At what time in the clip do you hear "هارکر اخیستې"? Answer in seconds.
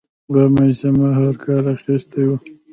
1.17-2.21